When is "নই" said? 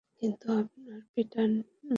1.53-1.89